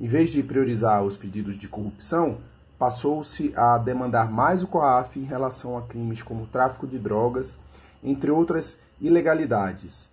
em 0.00 0.06
vez 0.06 0.30
de 0.30 0.42
priorizar 0.42 1.04
os 1.04 1.16
pedidos 1.16 1.58
de 1.58 1.68
corrupção, 1.68 2.38
passou-se 2.78 3.52
a 3.54 3.76
demandar 3.76 4.32
mais 4.32 4.62
o 4.62 4.66
COAF 4.66 5.20
em 5.20 5.24
relação 5.24 5.76
a 5.76 5.82
crimes 5.82 6.22
como 6.22 6.46
tráfico 6.46 6.86
de 6.86 6.98
drogas, 6.98 7.58
entre 8.02 8.30
outras 8.30 8.78
ilegalidades. 8.98 10.08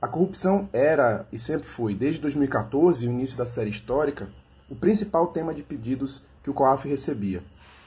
A 0.00 0.08
corrupção 0.08 0.68
era 0.72 1.26
e 1.30 1.38
sempre 1.38 1.68
foi, 1.68 1.94
desde 1.94 2.20
2014, 2.22 3.06
o 3.06 3.12
início 3.12 3.36
da 3.36 3.44
série 3.44 3.68
histórica, 3.68 4.28
o 4.70 4.74
principal 4.74 5.26
tema 5.26 5.52
de 5.52 5.62
pedidos 5.62 6.22
que 6.42 6.48
o 6.48 6.54
COAF 6.54 6.88
recebia. 6.88 7.42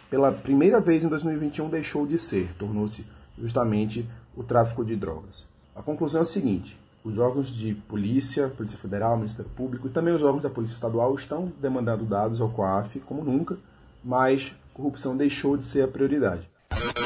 Pela 0.10 0.32
primeira 0.32 0.80
vez 0.80 1.04
em 1.04 1.08
2021 1.08 1.68
deixou 1.70 2.06
de 2.06 2.18
ser, 2.20 2.54
tornou-se 2.60 3.06
justamente 3.40 4.08
o 4.36 4.44
tráfico 4.44 4.86
de 4.86 4.96
drogas. 4.96 5.48
A 5.76 5.82
conclusão 5.82 6.22
é 6.22 6.24
a 6.24 6.26
seguinte: 6.26 6.80
os 7.04 7.18
órgãos 7.18 7.50
de 7.54 7.74
polícia, 7.74 8.50
Polícia 8.50 8.78
Federal, 8.78 9.18
Ministério 9.18 9.52
Público 9.56 9.88
e 9.88 9.92
também 9.92 10.14
os 10.14 10.24
órgãos 10.24 10.44
da 10.44 10.50
Polícia 10.50 10.74
Estadual 10.74 11.16
estão 11.16 11.52
demandando 11.60 12.06
dados 12.06 12.42
ao 12.42 12.50
COAF 12.50 13.00
como 13.02 13.24
nunca 13.24 13.58
mas 14.04 14.52
corrupção 14.74 15.16
deixou 15.16 15.58
de 15.58 15.66
ser 15.66 15.84
a 15.84 15.88
prioridade. 15.88 16.48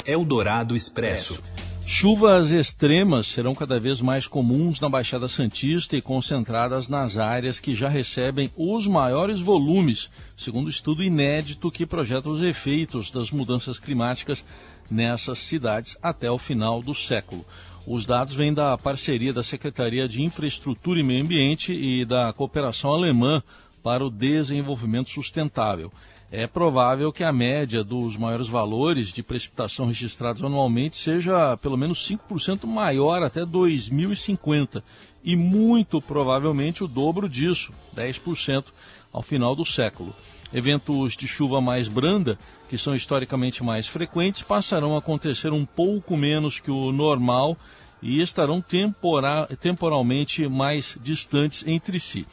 Eldorado 0.05 0.75
Expresso. 0.75 1.41
Chuvas 1.85 2.51
extremas 2.51 3.27
serão 3.27 3.53
cada 3.53 3.79
vez 3.79 3.99
mais 3.99 4.25
comuns 4.25 4.79
na 4.79 4.87
Baixada 4.87 5.27
Santista 5.27 5.97
e 5.97 6.01
concentradas 6.01 6.87
nas 6.87 7.17
áreas 7.17 7.59
que 7.59 7.75
já 7.75 7.89
recebem 7.89 8.49
os 8.55 8.87
maiores 8.87 9.39
volumes, 9.39 10.09
segundo 10.37 10.69
estudo 10.69 11.03
inédito 11.03 11.69
que 11.69 11.85
projeta 11.85 12.29
os 12.29 12.41
efeitos 12.41 13.11
das 13.11 13.31
mudanças 13.31 13.79
climáticas 13.79 14.45
nessas 14.89 15.39
cidades 15.39 15.97
até 16.01 16.31
o 16.31 16.37
final 16.37 16.81
do 16.81 16.95
século. 16.95 17.45
Os 17.85 18.05
dados 18.05 18.33
vêm 18.33 18.53
da 18.53 18.77
parceria 18.77 19.33
da 19.33 19.43
Secretaria 19.43 20.07
de 20.07 20.21
Infraestrutura 20.21 20.99
e 20.99 21.03
Meio 21.03 21.23
Ambiente 21.23 21.73
e 21.73 22.05
da 22.05 22.31
Cooperação 22.31 22.91
Alemã 22.91 23.43
para 23.83 24.05
o 24.05 24.09
Desenvolvimento 24.09 25.09
Sustentável 25.09 25.91
é 26.35 26.47
provável 26.47 27.13
que 27.13 27.23
a 27.23 27.31
média 27.31 27.83
dos 27.83 28.17
maiores 28.17 28.47
valores 28.47 29.09
de 29.09 29.21
precipitação 29.21 29.85
registrados 29.85 30.43
anualmente 30.43 30.97
seja 30.97 31.55
pelo 31.57 31.77
menos 31.77 32.09
5% 32.09 32.65
maior 32.65 33.21
até 33.21 33.45
2050 33.45 34.83
e 35.23 35.35
muito 35.35 36.01
provavelmente 36.01 36.83
o 36.83 36.87
dobro 36.87 37.29
disso, 37.29 37.71
10% 37.95 38.65
ao 39.13 39.21
final 39.21 39.55
do 39.55 39.63
século. 39.63 40.15
Eventos 40.53 41.17
de 41.17 41.27
chuva 41.27 41.59
mais 41.59 41.87
branda, 41.87 42.37
que 42.69 42.77
são 42.77 42.95
historicamente 42.95 43.63
mais 43.63 43.87
frequentes, 43.87 44.43
passarão 44.43 44.95
a 44.95 44.99
acontecer 44.99 45.51
um 45.51 45.65
pouco 45.65 46.15
menos 46.15 46.59
que 46.59 46.69
o 46.69 46.91
normal 46.91 47.57
e 48.01 48.21
estarão 48.21 48.61
tempora 48.61 49.47
temporalmente 49.59 50.47
mais 50.47 50.97
distantes 51.01 51.63
entre 51.65 51.99
si. 51.99 52.27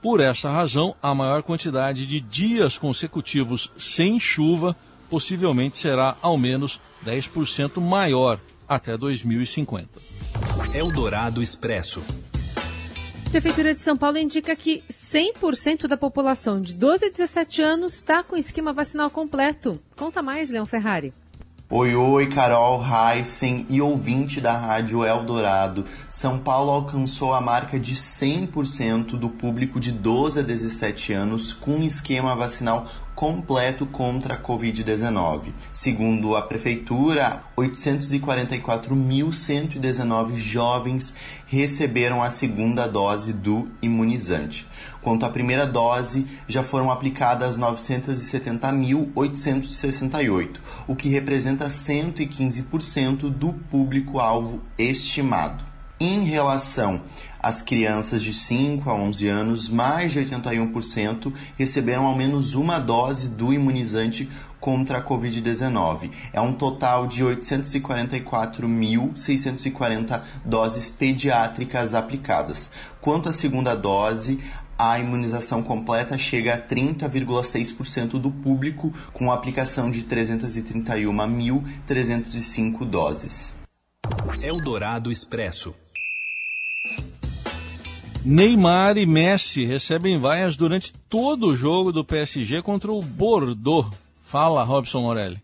Por 0.00 0.20
essa 0.20 0.50
razão, 0.50 0.94
a 1.02 1.14
maior 1.14 1.42
quantidade 1.42 2.06
de 2.06 2.20
dias 2.20 2.78
consecutivos 2.78 3.70
sem 3.76 4.20
chuva 4.20 4.76
possivelmente 5.10 5.76
será 5.76 6.16
ao 6.22 6.36
menos 6.38 6.80
10% 7.04 7.80
maior 7.80 8.38
até 8.68 8.96
2050. 8.96 9.88
Eldorado 10.74 11.42
Expresso. 11.42 12.02
Prefeitura 13.34 13.74
de 13.74 13.80
São 13.80 13.96
Paulo 13.96 14.16
indica 14.16 14.54
que 14.54 14.84
100% 14.88 15.88
da 15.88 15.96
população 15.96 16.60
de 16.60 16.72
12 16.72 17.06
a 17.06 17.10
17 17.10 17.62
anos 17.62 17.94
está 17.94 18.22
com 18.22 18.36
esquema 18.36 18.72
vacinal 18.72 19.10
completo. 19.10 19.80
Conta 19.96 20.22
mais, 20.22 20.50
Leão 20.50 20.64
Ferrari. 20.64 21.12
Oi, 21.68 21.96
oi, 21.96 22.28
Carol, 22.28 22.80
Heisen 22.80 23.66
e 23.68 23.82
ouvinte 23.82 24.40
da 24.40 24.56
Rádio 24.56 25.04
Eldorado. 25.04 25.84
São 26.08 26.38
Paulo 26.38 26.70
alcançou 26.70 27.34
a 27.34 27.40
marca 27.40 27.80
de 27.80 27.96
100% 27.96 29.18
do 29.18 29.28
público 29.28 29.80
de 29.80 29.90
12 29.90 30.38
a 30.38 30.42
17 30.42 31.12
anos 31.12 31.52
com 31.52 31.82
esquema 31.82 32.36
vacinal 32.36 32.86
completo 33.14 33.86
contra 33.86 34.34
a 34.34 34.40
Covid-19. 34.40 35.52
Segundo 35.72 36.36
a 36.36 36.42
Prefeitura, 36.42 37.42
844.119 37.56 40.36
jovens 40.36 41.14
receberam 41.46 42.22
a 42.22 42.28
segunda 42.30 42.86
dose 42.88 43.32
do 43.32 43.70
imunizante. 43.80 44.66
Quanto 45.00 45.24
à 45.24 45.30
primeira 45.30 45.66
dose, 45.66 46.26
já 46.48 46.62
foram 46.62 46.90
aplicadas 46.90 47.56
970.868, 47.56 50.56
o 50.88 50.96
que 50.96 51.08
representa 51.08 51.68
115% 51.68 53.30
do 53.30 53.52
público-alvo 53.52 54.60
estimado. 54.78 55.64
Em 56.00 56.24
relação 56.24 57.02
às 57.44 57.60
crianças 57.60 58.22
de 58.22 58.32
5 58.32 58.88
a 58.88 58.94
11 58.94 59.28
anos, 59.28 59.68
mais 59.68 60.12
de 60.12 60.20
81% 60.20 61.30
receberam 61.58 62.06
ao 62.06 62.16
menos 62.16 62.54
uma 62.54 62.78
dose 62.78 63.28
do 63.28 63.52
imunizante 63.52 64.30
contra 64.58 64.96
a 64.96 65.04
Covid-19. 65.04 66.10
É 66.32 66.40
um 66.40 66.54
total 66.54 67.06
de 67.06 67.22
844.640 67.22 70.22
doses 70.42 70.88
pediátricas 70.88 71.92
aplicadas. 71.92 72.72
Quanto 72.98 73.28
à 73.28 73.32
segunda 73.32 73.74
dose, 73.74 74.42
a 74.78 74.98
imunização 74.98 75.62
completa 75.62 76.16
chega 76.16 76.54
a 76.54 76.58
30,6% 76.58 78.18
do 78.18 78.30
público, 78.30 78.90
com 79.12 79.30
aplicação 79.30 79.90
de 79.90 80.02
331.305 80.04 82.86
doses. 82.86 83.54
Eldorado 84.40 85.12
Expresso. 85.12 85.74
Neymar 88.24 88.96
e 88.96 89.04
Messi 89.04 89.66
recebem 89.66 90.18
vaias 90.18 90.56
durante 90.56 90.94
todo 91.10 91.48
o 91.48 91.56
jogo 91.56 91.92
do 91.92 92.02
PSG 92.02 92.62
contra 92.62 92.90
o 92.90 93.02
Bordeaux. 93.02 93.94
Fala, 94.24 94.64
Robson 94.64 95.02
Morelli. 95.02 95.36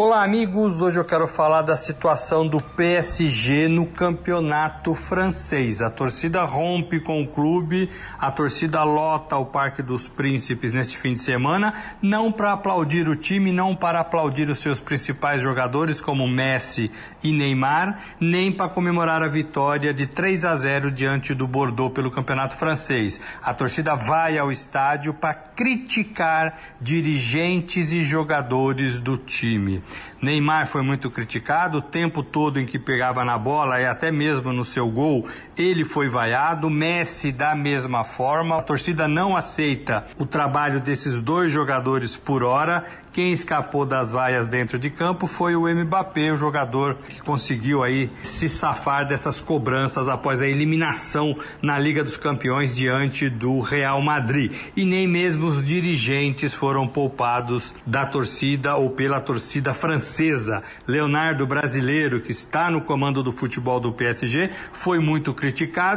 Olá, 0.00 0.22
amigos. 0.22 0.80
Hoje 0.80 1.00
eu 1.00 1.04
quero 1.04 1.26
falar 1.26 1.62
da 1.62 1.76
situação 1.76 2.46
do 2.46 2.60
PSG 2.60 3.66
no 3.66 3.84
campeonato 3.84 4.94
francês. 4.94 5.82
A 5.82 5.90
torcida 5.90 6.44
rompe 6.44 7.00
com 7.00 7.20
o 7.20 7.26
clube, 7.26 7.90
a 8.16 8.30
torcida 8.30 8.84
lota 8.84 9.36
o 9.36 9.46
Parque 9.46 9.82
dos 9.82 10.06
Príncipes 10.06 10.72
neste 10.72 10.96
fim 10.96 11.14
de 11.14 11.18
semana, 11.18 11.74
não 12.00 12.30
para 12.30 12.52
aplaudir 12.52 13.08
o 13.08 13.16
time, 13.16 13.50
não 13.50 13.74
para 13.74 13.98
aplaudir 13.98 14.48
os 14.48 14.60
seus 14.60 14.78
principais 14.78 15.42
jogadores 15.42 16.00
como 16.00 16.28
Messi 16.28 16.92
e 17.20 17.32
Neymar, 17.32 18.00
nem 18.20 18.52
para 18.52 18.68
comemorar 18.68 19.20
a 19.24 19.28
vitória 19.28 19.92
de 19.92 20.06
3 20.06 20.44
a 20.44 20.54
0 20.54 20.92
diante 20.92 21.34
do 21.34 21.48
Bordeaux 21.48 21.92
pelo 21.92 22.12
campeonato 22.12 22.54
francês. 22.54 23.20
A 23.42 23.52
torcida 23.52 23.96
vai 23.96 24.38
ao 24.38 24.52
estádio 24.52 25.12
para 25.12 25.34
criticar 25.34 26.56
dirigentes 26.80 27.92
e 27.92 28.00
jogadores 28.02 29.00
do 29.00 29.18
time. 29.18 29.82
Neymar 30.20 30.66
foi 30.66 30.82
muito 30.82 31.10
criticado 31.10 31.78
o 31.78 31.82
tempo 31.82 32.22
todo 32.22 32.58
em 32.58 32.66
que 32.66 32.78
pegava 32.78 33.24
na 33.24 33.38
bola 33.38 33.80
e 33.80 33.86
até 33.86 34.10
mesmo 34.10 34.52
no 34.52 34.64
seu 34.64 34.88
gol, 34.88 35.28
ele 35.58 35.84
foi 35.84 36.08
vaiado. 36.08 36.70
Messi 36.70 37.32
da 37.32 37.54
mesma 37.54 38.04
forma. 38.04 38.56
A 38.56 38.62
torcida 38.62 39.08
não 39.08 39.36
aceita 39.36 40.06
o 40.18 40.24
trabalho 40.24 40.80
desses 40.80 41.20
dois 41.20 41.50
jogadores 41.52 42.16
por 42.16 42.44
hora 42.44 42.84
quem 43.18 43.32
escapou 43.32 43.84
das 43.84 44.12
vaias 44.12 44.46
dentro 44.46 44.78
de 44.78 44.90
campo 44.90 45.26
foi 45.26 45.56
o 45.56 45.66
Mbappé, 45.68 46.32
o 46.32 46.36
jogador 46.36 46.94
que 46.94 47.20
conseguiu 47.20 47.82
aí 47.82 48.10
se 48.22 48.48
safar 48.48 49.08
dessas 49.08 49.40
cobranças 49.40 50.08
após 50.08 50.40
a 50.40 50.46
eliminação 50.46 51.36
na 51.60 51.76
Liga 51.78 52.04
dos 52.04 52.16
Campeões 52.16 52.76
diante 52.76 53.28
do 53.28 53.58
Real 53.58 54.00
Madrid. 54.00 54.52
E 54.76 54.84
nem 54.84 55.08
mesmo 55.08 55.46
os 55.46 55.66
dirigentes 55.66 56.54
foram 56.54 56.86
poupados 56.86 57.74
da 57.84 58.06
torcida 58.06 58.76
ou 58.76 58.90
pela 58.90 59.20
torcida 59.20 59.74
francesa. 59.74 60.62
Leonardo, 60.86 61.44
brasileiro, 61.44 62.20
que 62.20 62.30
está 62.30 62.70
no 62.70 62.82
comando 62.82 63.20
do 63.20 63.32
futebol 63.32 63.80
do 63.80 63.92
PSG, 63.92 64.50
foi 64.72 65.00
muito 65.00 65.34
criticado 65.34 65.47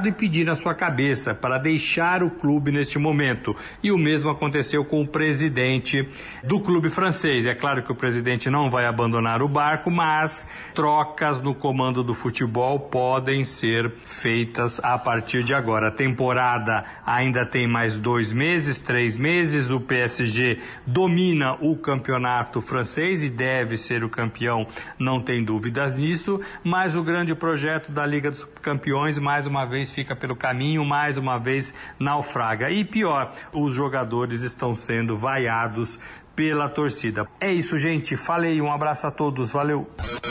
e 0.07 0.11
pediram 0.11 0.53
a 0.53 0.55
sua 0.55 0.73
cabeça 0.73 1.33
para 1.33 1.57
deixar 1.57 2.23
o 2.23 2.29
clube 2.29 2.71
neste 2.71 2.97
momento. 2.97 3.55
E 3.83 3.91
o 3.91 3.97
mesmo 3.97 4.29
aconteceu 4.29 4.83
com 4.85 5.01
o 5.01 5.07
presidente 5.07 6.07
do 6.43 6.59
clube 6.59 6.89
francês. 6.89 7.45
É 7.45 7.53
claro 7.53 7.83
que 7.83 7.91
o 7.91 7.95
presidente 7.95 8.49
não 8.49 8.69
vai 8.69 8.85
abandonar 8.85 9.41
o 9.41 9.47
barco, 9.47 9.89
mas 9.89 10.47
trocas 10.73 11.41
no 11.41 11.53
comando 11.53 12.03
do 12.03 12.13
futebol 12.13 12.79
podem 12.79 13.43
ser 13.43 13.91
feitas 14.05 14.79
a 14.83 14.97
partir 14.97 15.43
de 15.43 15.53
agora. 15.53 15.89
A 15.89 15.91
temporada 15.91 16.81
ainda 17.05 17.45
tem 17.45 17.67
mais 17.67 17.97
dois 17.97 18.31
meses, 18.31 18.79
três 18.79 19.17
meses. 19.17 19.71
O 19.71 19.79
PSG 19.79 20.59
domina 20.85 21.57
o 21.61 21.75
campeonato 21.75 22.61
francês 22.61 23.23
e 23.23 23.29
deve 23.29 23.77
ser 23.77 24.03
o 24.03 24.09
campeão, 24.09 24.67
não 24.99 25.21
tem 25.21 25.43
dúvidas 25.43 25.97
nisso. 25.97 26.39
Mas 26.63 26.95
o 26.95 27.03
grande 27.03 27.35
projeto 27.35 27.91
da 27.91 28.05
Liga 28.05 28.29
dos 28.29 28.45
Campeões, 28.61 29.17
mais 29.17 29.40
uma 29.47 29.65
vez, 29.65 29.91
fica 29.91 30.15
pelo 30.15 30.35
caminho, 30.35 30.85
mais 30.85 31.17
uma 31.17 31.37
vez 31.37 31.73
naufraga. 31.99 32.69
E 32.69 32.83
pior, 32.83 33.33
os 33.53 33.75
jogadores 33.75 34.41
estão 34.41 34.75
sendo 34.75 35.15
vaiados 35.15 35.99
pela 36.35 36.69
torcida. 36.69 37.27
É 37.39 37.51
isso, 37.51 37.77
gente. 37.77 38.15
Falei, 38.15 38.61
um 38.61 38.71
abraço 38.71 39.07
a 39.07 39.11
todos. 39.11 39.53
Valeu. 39.53 39.89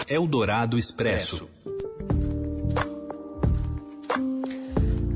Eldorado 0.08 0.78
Expresso. 0.78 1.48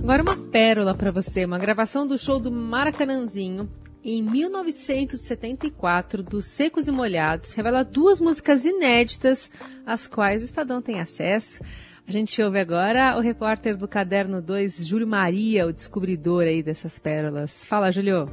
Agora 0.02 0.22
uma 0.22 0.36
pérola 0.36 0.94
para 0.94 1.10
você, 1.10 1.46
uma 1.46 1.58
gravação 1.58 2.06
do 2.06 2.18
show 2.18 2.38
do 2.38 2.52
Maracanãzinho 2.52 3.70
em 4.04 4.22
1974 4.22 6.22
dos 6.22 6.44
Secos 6.44 6.86
e 6.86 6.92
Molhados 6.92 7.52
revela 7.52 7.82
duas 7.82 8.20
músicas 8.20 8.66
inéditas 8.66 9.50
às 9.86 10.06
quais 10.06 10.42
o 10.42 10.44
Estadão 10.44 10.82
tem 10.82 11.00
acesso. 11.00 11.62
A 12.06 12.12
gente 12.12 12.40
ouve 12.42 12.60
agora 12.60 13.16
o 13.16 13.20
repórter 13.20 13.78
do 13.78 13.88
Caderno 13.88 14.42
2, 14.42 14.86
Júlio 14.86 15.06
Maria, 15.06 15.66
o 15.66 15.72
descobridor 15.72 16.42
aí 16.42 16.62
dessas 16.62 16.98
pérolas. 16.98 17.64
Fala, 17.64 17.90
Júlio. 17.90 18.26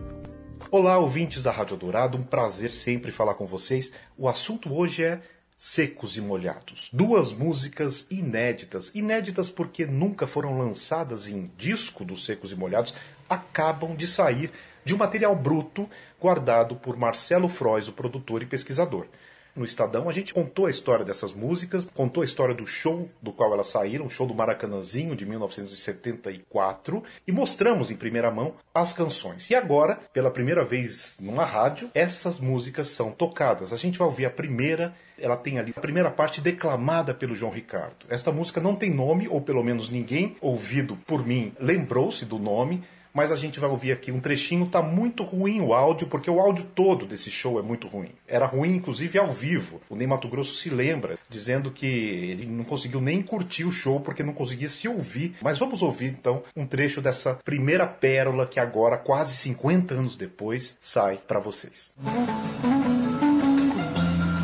Olá, 0.69 0.97
ouvintes 0.97 1.41
da 1.41 1.51
Rádio 1.51 1.77
Dourado, 1.77 2.17
um 2.17 2.21
prazer 2.21 2.73
sempre 2.73 3.13
falar 3.13 3.33
com 3.35 3.45
vocês. 3.45 3.89
O 4.17 4.27
assunto 4.27 4.73
hoje 4.75 5.05
é 5.05 5.21
Secos 5.57 6.17
e 6.17 6.21
Molhados. 6.21 6.89
Duas 6.91 7.31
músicas 7.31 8.05
inéditas. 8.11 8.91
Inéditas 8.93 9.49
porque 9.49 9.85
nunca 9.85 10.27
foram 10.27 10.57
lançadas 10.57 11.29
em 11.29 11.49
disco 11.57 12.03
dos 12.03 12.25
Secos 12.25 12.51
e 12.51 12.55
Molhados, 12.55 12.93
acabam 13.29 13.95
de 13.95 14.05
sair 14.05 14.51
de 14.83 14.93
um 14.93 14.97
material 14.97 15.33
bruto 15.33 15.89
guardado 16.19 16.75
por 16.75 16.97
Marcelo 16.97 17.47
Frois, 17.47 17.87
o 17.87 17.93
produtor 17.93 18.43
e 18.43 18.45
pesquisador 18.45 19.07
no 19.55 19.65
Estadão, 19.65 20.07
a 20.07 20.11
gente 20.11 20.33
contou 20.33 20.65
a 20.65 20.69
história 20.69 21.05
dessas 21.05 21.31
músicas, 21.31 21.85
contou 21.93 22.21
a 22.21 22.25
história 22.25 22.55
do 22.55 22.65
show 22.65 23.09
do 23.21 23.31
qual 23.31 23.53
elas 23.53 23.67
saíram, 23.67 24.05
o 24.05 24.09
show 24.09 24.25
do 24.25 24.33
Maracanãzinho 24.33 25.15
de 25.15 25.25
1974, 25.25 27.03
e 27.27 27.31
mostramos 27.31 27.91
em 27.91 27.95
primeira 27.95 28.31
mão 28.31 28.55
as 28.73 28.93
canções. 28.93 29.49
E 29.49 29.55
agora, 29.55 29.99
pela 30.13 30.31
primeira 30.31 30.63
vez 30.63 31.17
numa 31.19 31.43
rádio, 31.43 31.89
essas 31.93 32.39
músicas 32.39 32.87
são 32.87 33.11
tocadas. 33.11 33.73
A 33.73 33.77
gente 33.77 33.97
vai 33.97 34.07
ouvir 34.07 34.25
a 34.25 34.29
primeira 34.29 34.93
ela 35.23 35.37
tem 35.37 35.59
ali 35.59 35.71
a 35.75 35.79
primeira 35.79 36.09
parte 36.09 36.41
declamada 36.41 37.13
pelo 37.13 37.35
João 37.35 37.51
Ricardo. 37.51 38.07
Esta 38.09 38.31
música 38.31 38.59
não 38.59 38.75
tem 38.75 38.91
nome, 38.91 39.27
ou 39.27 39.39
pelo 39.39 39.63
menos 39.63 39.87
ninguém 39.87 40.35
ouvido 40.41 40.97
por 41.05 41.23
mim 41.23 41.53
lembrou-se 41.59 42.25
do 42.25 42.39
nome, 42.39 42.83
mas 43.13 43.31
a 43.31 43.35
gente 43.35 43.59
vai 43.59 43.69
ouvir 43.69 43.91
aqui 43.91 44.11
um 44.11 44.19
trechinho. 44.19 44.67
Tá 44.67 44.81
muito 44.81 45.23
ruim 45.23 45.61
o 45.61 45.73
áudio, 45.73 46.07
porque 46.07 46.29
o 46.29 46.39
áudio 46.39 46.65
todo 46.75 47.05
desse 47.05 47.29
show 47.29 47.59
é 47.59 47.61
muito 47.61 47.87
ruim. 47.87 48.11
Era 48.27 48.45
ruim, 48.45 48.75
inclusive, 48.75 49.17
ao 49.17 49.31
vivo. 49.31 49.81
O 49.89 49.95
Ney 49.95 50.07
Mato 50.07 50.27
Grosso 50.27 50.53
se 50.53 50.69
lembra, 50.69 51.17
dizendo 51.29 51.71
que 51.71 51.85
ele 51.85 52.45
não 52.45 52.63
conseguiu 52.63 53.01
nem 53.01 53.21
curtir 53.21 53.65
o 53.65 53.71
show 53.71 53.99
porque 53.99 54.23
não 54.23 54.33
conseguia 54.33 54.69
se 54.69 54.87
ouvir. 54.87 55.35
Mas 55.41 55.57
vamos 55.57 55.81
ouvir 55.81 56.11
então 56.11 56.43
um 56.55 56.65
trecho 56.65 57.01
dessa 57.01 57.35
primeira 57.43 57.85
pérola 57.87 58.47
que 58.47 58.59
agora, 58.59 58.97
quase 58.97 59.33
50 59.35 59.93
anos 59.93 60.15
depois, 60.15 60.77
sai 60.79 61.17
para 61.27 61.39
vocês. 61.39 61.91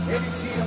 Ele 0.09 0.25
tinha 0.41 0.66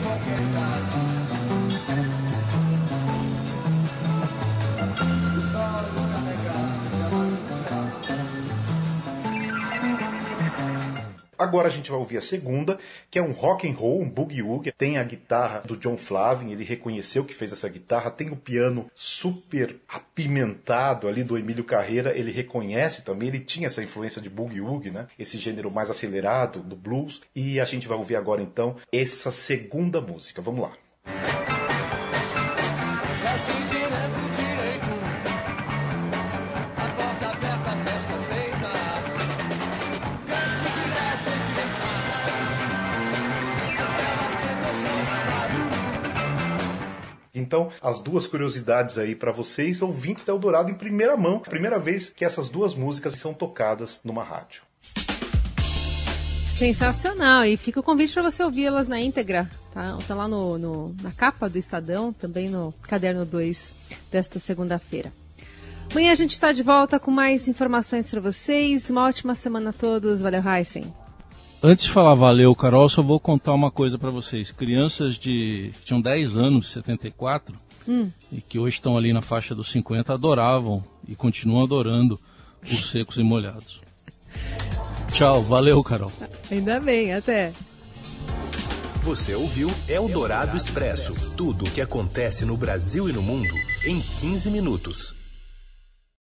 Agora 11.40 11.68
a 11.68 11.70
gente 11.70 11.90
vai 11.90 11.98
ouvir 11.98 12.18
a 12.18 12.20
segunda, 12.20 12.78
que 13.10 13.18
é 13.18 13.22
um 13.22 13.32
rock 13.32 13.66
and 13.66 13.72
roll, 13.72 14.02
um 14.02 14.10
boogie 14.10 14.42
woogie. 14.42 14.72
Tem 14.72 14.98
a 14.98 15.02
guitarra 15.02 15.60
do 15.60 15.74
John 15.74 15.96
Flavin, 15.96 16.52
ele 16.52 16.64
reconheceu 16.64 17.24
que 17.24 17.32
fez 17.32 17.50
essa 17.50 17.66
guitarra. 17.66 18.10
Tem 18.10 18.28
o 18.28 18.36
piano 18.36 18.90
super 18.94 19.80
apimentado 19.88 21.08
ali 21.08 21.24
do 21.24 21.38
Emílio 21.38 21.64
Carreira, 21.64 22.14
ele 22.14 22.30
reconhece 22.30 23.00
também. 23.00 23.28
Ele 23.28 23.40
tinha 23.40 23.68
essa 23.68 23.82
influência 23.82 24.20
de 24.20 24.28
boogie 24.28 24.60
woogie, 24.60 24.90
né? 24.90 25.06
Esse 25.18 25.38
gênero 25.38 25.70
mais 25.70 25.88
acelerado 25.88 26.60
do 26.60 26.76
blues. 26.76 27.22
E 27.34 27.58
a 27.58 27.64
gente 27.64 27.88
vai 27.88 27.96
ouvir 27.96 28.16
agora 28.16 28.42
então 28.42 28.76
essa 28.92 29.30
segunda 29.30 29.98
música. 29.98 30.42
Vamos 30.42 30.60
lá. 30.60 30.72
Então, 47.40 47.70
as 47.80 48.00
duas 48.00 48.26
curiosidades 48.26 48.98
aí 48.98 49.14
para 49.14 49.32
vocês, 49.32 49.82
ouvintes 49.82 50.24
da 50.24 50.32
Eldorado 50.32 50.70
em 50.70 50.74
primeira 50.74 51.16
mão. 51.16 51.40
Primeira 51.40 51.78
vez 51.78 52.10
que 52.10 52.24
essas 52.24 52.48
duas 52.48 52.74
músicas 52.74 53.14
são 53.14 53.32
tocadas 53.32 54.00
numa 54.04 54.22
rádio. 54.22 54.62
Sensacional! 56.54 57.44
E 57.46 57.56
fica 57.56 57.80
o 57.80 57.82
convite 57.82 58.12
para 58.12 58.22
você 58.22 58.42
ouvi-las 58.44 58.86
na 58.86 59.00
íntegra. 59.00 59.50
Tá, 59.72 59.96
tá 60.06 60.14
lá 60.14 60.28
no, 60.28 60.58
no, 60.58 60.94
na 61.02 61.10
capa 61.10 61.48
do 61.48 61.56
Estadão, 61.56 62.12
também 62.12 62.50
no 62.50 62.74
caderno 62.82 63.24
2 63.24 63.72
desta 64.12 64.38
segunda-feira. 64.38 65.10
Amanhã 65.90 66.12
a 66.12 66.14
gente 66.14 66.34
está 66.34 66.52
de 66.52 66.62
volta 66.62 67.00
com 67.00 67.10
mais 67.10 67.48
informações 67.48 68.10
para 68.10 68.20
vocês. 68.20 68.90
Uma 68.90 69.06
ótima 69.06 69.34
semana 69.34 69.70
a 69.70 69.72
todos. 69.72 70.20
Valeu, 70.20 70.42
Heisen. 70.46 70.92
Antes 71.62 71.84
de 71.84 71.92
falar 71.92 72.14
valeu, 72.14 72.54
Carol, 72.54 72.88
só 72.88 73.02
vou 73.02 73.20
contar 73.20 73.52
uma 73.52 73.70
coisa 73.70 73.98
para 73.98 74.10
vocês. 74.10 74.50
Crianças 74.50 75.16
de 75.16 75.72
que 75.74 75.84
tinham 75.84 76.00
10 76.00 76.34
anos, 76.34 76.68
74, 76.68 77.54
hum. 77.86 78.10
e 78.32 78.40
que 78.40 78.58
hoje 78.58 78.76
estão 78.76 78.96
ali 78.96 79.12
na 79.12 79.20
faixa 79.20 79.54
dos 79.54 79.70
50, 79.70 80.14
adoravam 80.14 80.82
e 81.06 81.14
continuam 81.14 81.62
adorando 81.62 82.18
os 82.62 82.90
secos 82.90 83.18
e 83.18 83.22
molhados. 83.22 83.78
Tchau, 85.12 85.42
valeu, 85.42 85.84
Carol. 85.84 86.10
Ainda 86.50 86.80
bem, 86.80 87.12
até. 87.12 87.52
Você 89.02 89.34
ouviu 89.34 89.70
Eldorado 89.86 90.56
Expresso 90.56 91.14
tudo 91.36 91.66
o 91.66 91.70
que 91.70 91.82
acontece 91.82 92.46
no 92.46 92.56
Brasil 92.56 93.06
e 93.06 93.12
no 93.12 93.20
mundo 93.20 93.54
em 93.84 94.00
15 94.00 94.50
minutos. 94.50 95.19